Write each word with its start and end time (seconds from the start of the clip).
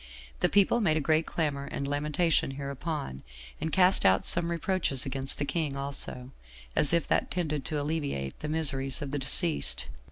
The 0.39 0.49
people 0.49 0.81
made 0.81 0.97
a 0.97 0.99
great 0.99 1.27
clamor 1.27 1.65
and 1.65 1.87
lamentation 1.87 2.49
hereupon, 2.57 3.21
and 3.61 3.71
cast 3.71 4.03
out 4.03 4.25
some 4.25 4.49
reproaches 4.49 5.05
against 5.05 5.37
the 5.37 5.45
king 5.45 5.75
also, 5.77 6.31
as 6.75 6.91
if 6.91 7.07
that 7.07 7.29
tended 7.29 7.63
to 7.65 7.79
alleviate 7.79 8.39
the 8.39 8.49
miseries 8.49 9.03
of 9.03 9.11
the 9.11 9.19
deceased. 9.19 9.85